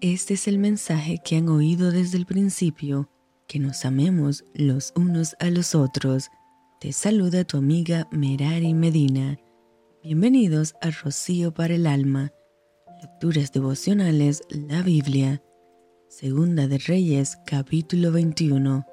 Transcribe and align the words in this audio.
Este 0.00 0.34
es 0.34 0.48
el 0.48 0.58
mensaje 0.58 1.18
que 1.24 1.36
han 1.36 1.48
oído 1.48 1.90
desde 1.90 2.18
el 2.18 2.26
principio, 2.26 3.08
que 3.46 3.58
nos 3.58 3.84
amemos 3.84 4.44
los 4.52 4.92
unos 4.96 5.34
a 5.38 5.48
los 5.50 5.74
otros. 5.74 6.30
Te 6.80 6.92
saluda 6.92 7.44
tu 7.44 7.56
amiga 7.56 8.06
Merari 8.10 8.74
Medina. 8.74 9.38
Bienvenidos 10.02 10.74
a 10.82 10.90
Rocío 10.90 11.54
para 11.54 11.74
el 11.74 11.86
Alma. 11.86 12.32
Lecturas 13.00 13.52
devocionales, 13.52 14.42
la 14.50 14.82
Biblia. 14.82 15.42
Segunda 16.08 16.66
de 16.66 16.78
Reyes, 16.78 17.38
capítulo 17.46 18.12
21. 18.12 18.84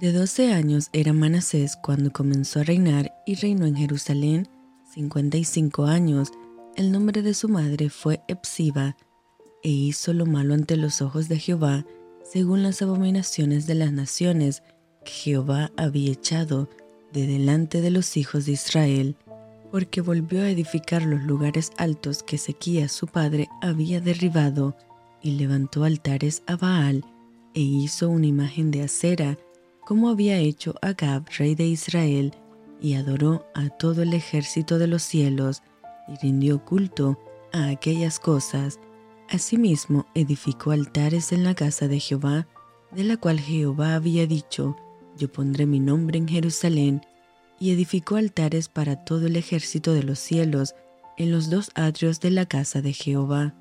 De 0.00 0.12
12 0.12 0.52
años 0.52 0.88
era 0.92 1.12
Manasés 1.12 1.76
cuando 1.76 2.10
comenzó 2.10 2.60
a 2.60 2.64
reinar 2.64 3.12
y 3.26 3.34
reinó 3.34 3.66
en 3.66 3.76
Jerusalén 3.76 4.48
55 4.94 5.84
años. 5.84 6.30
El 6.74 6.90
nombre 6.90 7.20
de 7.20 7.34
su 7.34 7.48
madre 7.48 7.90
fue 7.90 8.22
Epsiba 8.28 8.96
e 9.62 9.68
hizo 9.68 10.12
lo 10.12 10.26
malo 10.26 10.54
ante 10.54 10.76
los 10.76 11.02
ojos 11.02 11.28
de 11.28 11.38
Jehová, 11.38 11.86
según 12.24 12.62
las 12.62 12.82
abominaciones 12.82 13.66
de 13.66 13.74
las 13.74 13.92
naciones 13.92 14.62
que 15.04 15.12
Jehová 15.12 15.70
había 15.76 16.12
echado 16.12 16.68
de 17.12 17.26
delante 17.26 17.80
de 17.80 17.90
los 17.90 18.16
hijos 18.16 18.46
de 18.46 18.52
Israel, 18.52 19.16
porque 19.70 20.00
volvió 20.00 20.42
a 20.42 20.50
edificar 20.50 21.02
los 21.02 21.22
lugares 21.22 21.70
altos 21.76 22.22
que 22.22 22.38
Sequías 22.38 22.92
su 22.92 23.06
padre 23.06 23.48
había 23.60 24.00
derribado, 24.00 24.76
y 25.22 25.32
levantó 25.32 25.84
altares 25.84 26.42
a 26.46 26.56
Baal, 26.56 27.04
e 27.54 27.60
hizo 27.60 28.10
una 28.10 28.26
imagen 28.26 28.70
de 28.70 28.82
acera, 28.82 29.38
como 29.84 30.08
había 30.08 30.38
hecho 30.38 30.74
Agab, 30.82 31.24
rey 31.38 31.54
de 31.54 31.66
Israel, 31.66 32.34
y 32.80 32.94
adoró 32.94 33.46
a 33.54 33.68
todo 33.68 34.02
el 34.02 34.14
ejército 34.14 34.78
de 34.78 34.88
los 34.88 35.02
cielos, 35.02 35.62
y 36.08 36.16
rindió 36.22 36.64
culto 36.64 37.18
a 37.52 37.68
aquellas 37.68 38.18
cosas, 38.18 38.80
Asimismo, 39.32 40.04
edificó 40.14 40.72
altares 40.72 41.32
en 41.32 41.42
la 41.42 41.54
casa 41.54 41.88
de 41.88 41.98
Jehová, 42.00 42.46
de 42.94 43.02
la 43.02 43.16
cual 43.16 43.40
Jehová 43.40 43.94
había 43.94 44.26
dicho, 44.26 44.76
yo 45.16 45.32
pondré 45.32 45.64
mi 45.64 45.80
nombre 45.80 46.18
en 46.18 46.28
Jerusalén, 46.28 47.00
y 47.58 47.70
edificó 47.70 48.16
altares 48.16 48.68
para 48.68 49.06
todo 49.06 49.26
el 49.26 49.36
ejército 49.36 49.94
de 49.94 50.02
los 50.02 50.18
cielos 50.18 50.74
en 51.16 51.30
los 51.30 51.48
dos 51.48 51.70
atrios 51.74 52.20
de 52.20 52.30
la 52.30 52.44
casa 52.44 52.82
de 52.82 52.92
Jehová. 52.92 53.54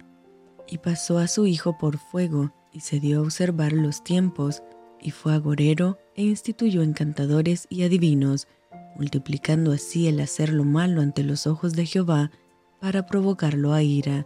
Y 0.68 0.80
pasó 0.80 1.20
a 1.20 1.30
su 1.30 1.48
hijo 1.48 1.78
por 1.78 1.98
fuego, 2.00 2.54
y 2.74 2.82
se 2.82 3.00
dio 3.00 3.20
a 3.20 3.22
observar 3.22 3.72
los 3.72 4.04
tiempos, 4.04 4.64
y 5.02 5.12
fue 5.12 5.34
agorero, 5.34 5.98
e 6.16 6.24
instituyó 6.24 6.82
encantadores 6.82 7.68
y 7.70 7.84
adivinos, 7.84 8.50
multiplicando 8.98 9.72
así 9.72 10.10
el 10.10 10.20
hacer 10.20 10.52
lo 10.52 10.66
malo 10.66 11.00
ante 11.00 11.24
los 11.24 11.48
ojos 11.48 11.72
de 11.72 11.86
Jehová, 11.86 12.30
para 12.82 13.06
provocarlo 13.06 13.72
a 13.72 13.84
ira 13.84 14.26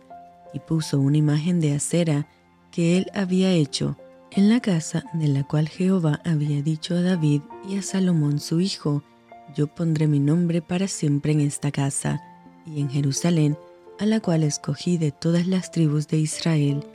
y 0.55 0.59
puso 0.59 0.99
una 0.99 1.17
imagen 1.17 1.59
de 1.59 1.73
acera 1.73 2.27
que 2.71 2.97
él 2.97 3.07
había 3.13 3.51
hecho 3.51 3.97
en 4.31 4.49
la 4.49 4.61
casa 4.61 5.05
de 5.13 5.27
la 5.27 5.43
cual 5.43 5.67
Jehová 5.67 6.21
había 6.25 6.61
dicho 6.61 6.95
a 6.95 7.01
David 7.01 7.41
y 7.69 7.77
a 7.77 7.81
Salomón 7.81 8.39
su 8.39 8.61
hijo, 8.61 9.03
yo 9.55 9.67
pondré 9.67 10.07
mi 10.07 10.19
nombre 10.19 10.61
para 10.61 10.87
siempre 10.87 11.33
en 11.33 11.41
esta 11.41 11.71
casa 11.71 12.21
y 12.65 12.79
en 12.79 12.89
Jerusalén, 12.89 13.57
a 13.99 14.05
la 14.05 14.21
cual 14.21 14.43
escogí 14.43 14.97
de 14.97 15.11
todas 15.11 15.45
las 15.45 15.71
tribus 15.71 16.07
de 16.07 16.17
Israel, 16.17 16.85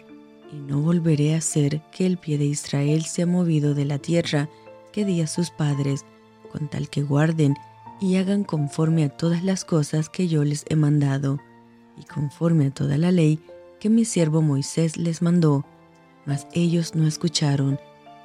y 0.52 0.56
no 0.56 0.80
volveré 0.80 1.34
a 1.34 1.38
hacer 1.38 1.82
que 1.92 2.06
el 2.06 2.18
pie 2.18 2.38
de 2.38 2.46
Israel 2.46 3.04
sea 3.04 3.26
movido 3.26 3.74
de 3.74 3.84
la 3.84 3.98
tierra 3.98 4.48
que 4.92 5.04
di 5.04 5.20
a 5.20 5.26
sus 5.26 5.50
padres, 5.50 6.04
con 6.50 6.68
tal 6.68 6.88
que 6.88 7.02
guarden 7.02 7.54
y 8.00 8.16
hagan 8.16 8.44
conforme 8.44 9.04
a 9.04 9.10
todas 9.10 9.44
las 9.44 9.64
cosas 9.64 10.08
que 10.08 10.28
yo 10.28 10.44
les 10.44 10.64
he 10.68 10.76
mandado 10.76 11.38
y 12.00 12.04
conforme 12.04 12.66
a 12.66 12.70
toda 12.70 12.98
la 12.98 13.12
ley 13.12 13.38
que 13.78 13.90
mi 13.90 14.04
siervo 14.04 14.42
Moisés 14.42 14.96
les 14.96 15.22
mandó, 15.22 15.64
mas 16.26 16.46
ellos 16.52 16.94
no 16.94 17.06
escucharon, 17.06 17.78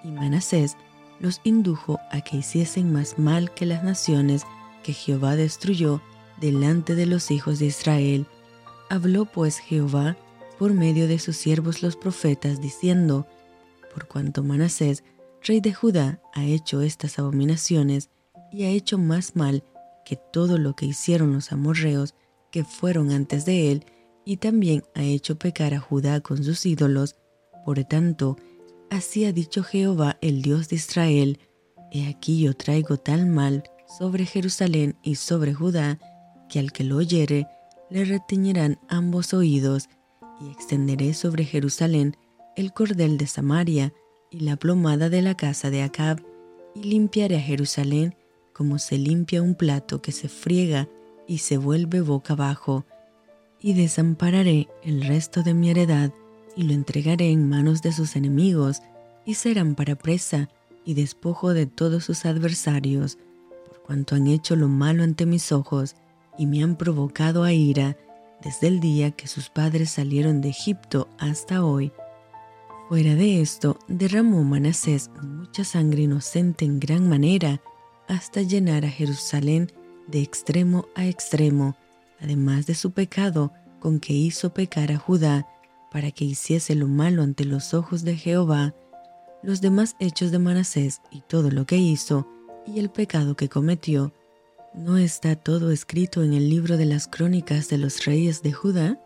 y 0.04 0.12
Manasés 0.12 0.78
los 1.20 1.42
indujo 1.44 2.00
a 2.12 2.22
que 2.22 2.38
hiciesen 2.38 2.92
más 2.92 3.18
mal 3.18 3.54
que 3.54 3.66
las 3.66 3.84
naciones 3.84 4.46
que 4.84 4.94
Jehová 4.94 5.36
destruyó 5.36 6.02
delante 6.40 6.96
de 6.96 7.06
los 7.06 7.32
hijos 7.32 7.60
de 7.60 7.68
Israel. 7.68 8.28
Habló 8.90 9.26
pues 9.26 9.60
Jehová 9.60 10.18
por 10.60 10.74
medio 10.74 11.08
de 11.08 11.20
sus 11.20 11.38
siervos 11.38 11.82
los 11.82 11.96
profetas, 11.96 12.62
diciendo, 12.62 13.26
Por 13.94 14.08
cuanto 14.08 14.44
Manasés, 14.44 15.04
rey 15.42 15.60
de 15.62 15.74
Judá, 15.74 16.22
ha 16.34 16.44
hecho 16.44 16.82
estas 16.82 17.18
abominaciones, 17.20 18.10
y 18.52 18.64
ha 18.64 18.70
hecho 18.70 18.98
más 18.98 19.36
mal 19.36 19.64
que 20.06 20.16
todo 20.16 20.58
lo 20.58 20.76
que 20.76 20.86
hicieron 20.86 21.34
los 21.34 21.52
amorreos, 21.52 22.14
que 22.56 22.64
fueron 22.64 23.12
antes 23.12 23.44
de 23.44 23.70
él, 23.70 23.84
y 24.24 24.38
también 24.38 24.84
ha 24.94 25.04
hecho 25.04 25.38
pecar 25.38 25.74
a 25.74 25.82
Judá 25.82 26.22
con 26.22 26.42
sus 26.42 26.66
ídolos. 26.66 27.18
Por 27.66 27.84
tanto, 27.84 28.38
así 28.90 29.26
ha 29.26 29.34
dicho 29.34 29.62
Jehová, 29.62 30.18
el 30.22 30.42
Dios 30.42 30.70
de 30.70 30.78
Israel, 30.78 31.40
He 31.92 32.08
aquí 32.08 32.40
yo 32.40 32.54
traigo 32.54 32.96
tal 32.96 33.26
mal 33.28 33.66
sobre 34.00 34.26
Jerusalén 34.26 34.96
y 35.04 35.16
sobre 35.16 35.54
Judá, 35.54 36.00
que 36.48 36.60
al 36.60 36.72
que 36.72 36.86
lo 36.86 36.96
oyere 36.96 37.46
le 37.90 38.06
retiñirán 38.06 38.80
ambos 38.88 39.34
oídos, 39.34 39.90
y 40.40 40.50
extenderé 40.50 41.14
sobre 41.14 41.44
Jerusalén 41.44 42.16
el 42.56 42.72
cordel 42.72 43.18
de 43.18 43.28
Samaria 43.28 43.94
y 44.32 44.40
la 44.40 44.56
plomada 44.56 45.10
de 45.10 45.22
la 45.22 45.36
casa 45.36 45.70
de 45.70 45.82
Acab, 45.82 46.26
y 46.74 46.84
limpiaré 46.84 47.36
a 47.36 47.42
Jerusalén 47.42 48.16
como 48.54 48.80
se 48.80 48.98
limpia 48.98 49.42
un 49.42 49.56
plato 49.56 50.02
que 50.02 50.14
se 50.14 50.30
friega 50.30 50.88
y 51.28 51.40
se 51.40 51.58
vuelve 51.58 52.02
boca 52.02 52.34
abajo, 52.34 52.86
y 53.60 53.74
desampararé 53.74 54.68
el 54.84 55.06
resto 55.06 55.44
de 55.44 55.54
mi 55.54 55.70
heredad 55.70 56.12
y 56.56 56.64
lo 56.64 56.74
entregaré 56.74 57.32
en 57.32 57.50
manos 57.50 57.82
de 57.82 57.92
sus 57.92 58.16
enemigos, 58.16 58.82
y 59.26 59.34
serán 59.34 59.76
para 59.76 59.96
presa 59.96 60.50
y 60.86 60.94
despojo 60.94 61.54
de 61.54 61.66
todos 61.66 62.06
sus 62.06 62.26
adversarios, 62.26 63.18
por 63.68 63.82
cuanto 63.82 64.16
han 64.16 64.28
hecho 64.28 64.56
lo 64.56 64.68
malo 64.68 65.04
ante 65.04 65.26
mis 65.26 65.52
ojos 65.52 65.96
y 66.38 66.46
me 66.46 66.64
han 66.64 66.76
provocado 66.76 67.44
a 67.44 67.52
ira 67.54 67.98
desde 68.44 68.68
el 68.68 68.80
día 68.80 69.12
que 69.12 69.28
sus 69.28 69.50
padres 69.50 69.90
salieron 69.90 70.42
de 70.42 70.50
Egipto 70.50 71.08
hasta 71.18 71.66
hoy. 71.66 71.92
Fuera 72.88 73.16
de 73.16 73.42
esto, 73.42 73.80
derramó 73.88 74.44
Manasés 74.44 75.10
mucha 75.22 75.64
sangre 75.64 76.04
inocente 76.04 76.66
en 76.66 76.80
gran 76.80 77.10
manera, 77.10 77.62
hasta 78.08 78.44
llenar 78.44 78.86
a 78.86 78.90
Jerusalén 78.90 79.72
de 80.08 80.22
extremo 80.22 80.88
a 80.96 81.06
extremo, 81.06 81.76
además 82.20 82.66
de 82.66 82.76
su 82.76 82.92
pecado 82.92 83.52
con 83.80 84.00
que 84.00 84.14
hizo 84.14 84.54
pecar 84.54 84.92
a 84.92 84.98
Judá 84.98 85.48
para 85.92 86.12
que 86.12 86.26
hiciese 86.26 86.76
lo 86.76 86.88
malo 86.88 87.24
ante 87.24 87.46
los 87.46 87.74
ojos 87.74 88.04
de 88.04 88.18
Jehová, 88.18 88.74
los 89.44 89.62
demás 89.62 89.96
hechos 90.00 90.32
de 90.32 90.40
Manasés 90.40 91.02
y 91.12 91.22
todo 91.22 91.52
lo 91.52 91.66
que 91.66 91.78
hizo, 91.78 92.28
y 92.66 92.80
el 92.80 92.90
pecado 92.90 93.36
que 93.36 93.48
cometió, 93.48 94.14
¿no 94.74 94.98
está 94.98 95.36
todo 95.36 95.72
escrito 95.72 96.24
en 96.24 96.34
el 96.34 96.50
libro 96.50 96.78
de 96.78 96.86
las 96.86 97.08
crónicas 97.08 97.70
de 97.70 97.78
los 97.78 98.06
reyes 98.06 98.42
de 98.42 98.52
Judá? 98.52 99.00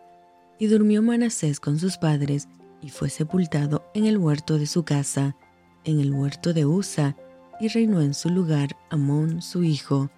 Y 0.58 0.68
durmió 0.68 1.02
Manasés 1.02 1.59
con 1.59 1.78
sus 1.78 1.98
padres, 1.98 2.48
y 2.82 2.90
fue 2.90 3.09
sepultado 3.09 3.84
en 3.94 4.06
el 4.06 4.18
huerto 4.18 4.58
de 4.58 4.66
su 4.66 4.84
casa, 4.84 5.36
en 5.84 6.00
el 6.00 6.14
huerto 6.14 6.54
de 6.54 6.66
Usa, 6.66 7.16
y 7.59 7.68
reinó 7.68 8.02
en 8.02 8.14
su 8.14 8.30
lugar 8.30 8.78
Amón 8.90 9.42
su 9.42 9.64
hijo. 9.64 10.09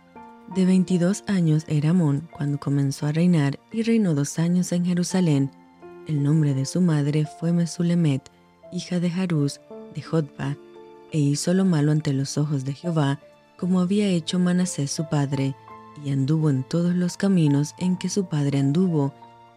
De 0.55 0.65
22 0.65 1.23
años 1.27 1.63
era 1.69 1.91
Amón 1.91 2.27
cuando 2.29 2.59
comenzó 2.59 3.05
a 3.05 3.13
reinar 3.13 3.57
y 3.71 3.83
reinó 3.83 4.13
dos 4.13 4.37
años 4.37 4.73
en 4.73 4.83
Jerusalén. 4.83 5.49
El 6.07 6.21
nombre 6.21 6.53
de 6.53 6.65
su 6.65 6.81
madre 6.81 7.25
fue 7.39 7.53
Mesulemet, 7.53 8.29
hija 8.73 8.99
de 8.99 9.09
Harús 9.09 9.61
de 9.95 10.01
Jodba, 10.01 10.57
e 11.13 11.19
hizo 11.19 11.53
lo 11.53 11.63
malo 11.63 11.93
ante 11.93 12.11
los 12.11 12.37
ojos 12.37 12.65
de 12.65 12.73
Jehová, 12.73 13.21
como 13.57 13.79
había 13.79 14.09
hecho 14.09 14.39
Manasés 14.39 14.91
su 14.91 15.07
padre, 15.07 15.55
y 16.03 16.11
anduvo 16.11 16.49
en 16.49 16.63
todos 16.63 16.95
los 16.95 17.15
caminos 17.15 17.73
en 17.77 17.95
que 17.95 18.09
su 18.09 18.25
padre 18.25 18.59
anduvo, 18.59 19.13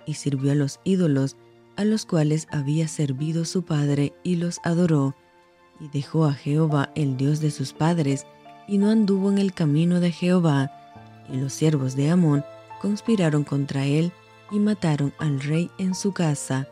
y 0.07 0.15
sirvió 0.15 0.53
a 0.53 0.55
los 0.55 0.79
ídolos, 0.85 1.37
a 1.75 1.85
los 1.85 2.07
cuales 2.07 2.47
había 2.53 2.87
servido 2.87 3.45
su 3.45 3.65
padre, 3.65 4.13
y 4.23 4.37
los 4.37 4.61
adoró, 4.63 5.17
y 5.81 5.89
dejó 5.89 6.25
a 6.25 6.35
Jehová 6.35 6.93
el 6.95 7.17
Dios 7.17 7.41
de 7.41 7.51
sus 7.51 7.73
padres, 7.73 8.27
y 8.69 8.79
no 8.79 8.91
anduvo 8.91 9.33
en 9.33 9.39
el 9.39 9.53
camino 9.53 9.99
de 9.99 10.13
Jehová, 10.13 10.71
y 11.29 11.37
los 11.37 11.53
siervos 11.53 11.97
de 11.97 12.11
Amón 12.11 12.45
conspiraron 12.81 13.45
contra 13.45 13.87
él 13.87 14.13
y 14.51 14.59
mataron 14.59 15.13
al 15.19 15.41
rey 15.41 15.71
en 15.79 15.95
su 15.95 16.13
casa. 16.13 16.69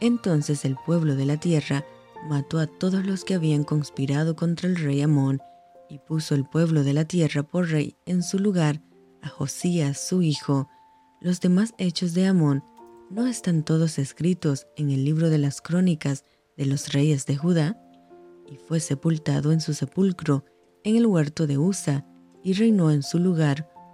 Entonces 0.00 0.64
el 0.64 0.76
pueblo 0.76 1.16
de 1.16 1.26
la 1.26 1.36
tierra 1.36 1.84
mató 2.28 2.58
a 2.58 2.66
todos 2.66 3.04
los 3.04 3.24
que 3.24 3.34
habían 3.34 3.64
conspirado 3.64 4.36
contra 4.36 4.68
el 4.68 4.76
rey 4.76 5.02
Amón, 5.02 5.40
y 5.90 5.98
puso 5.98 6.34
el 6.34 6.44
pueblo 6.44 6.84
de 6.84 6.92
la 6.92 7.06
tierra 7.06 7.42
por 7.42 7.68
rey 7.70 7.96
en 8.04 8.22
su 8.22 8.38
lugar 8.38 8.82
a 9.22 9.28
Josías 9.28 9.98
su 9.98 10.22
hijo. 10.22 10.68
Los 11.20 11.40
demás 11.40 11.72
hechos 11.78 12.14
de 12.14 12.26
Amón 12.26 12.62
no 13.10 13.26
están 13.26 13.64
todos 13.64 13.98
escritos 13.98 14.66
en 14.76 14.90
el 14.90 15.04
libro 15.04 15.30
de 15.30 15.38
las 15.38 15.60
crónicas 15.62 16.24
de 16.56 16.66
los 16.66 16.92
reyes 16.92 17.24
de 17.26 17.36
Judá, 17.36 17.80
y 18.46 18.56
fue 18.56 18.80
sepultado 18.80 19.52
en 19.52 19.60
su 19.60 19.74
sepulcro 19.74 20.44
en 20.84 20.96
el 20.96 21.06
huerto 21.06 21.46
de 21.46 21.58
Usa, 21.58 22.06
y 22.42 22.52
reinó 22.52 22.90
en 22.90 23.02
su 23.02 23.18
lugar 23.18 23.68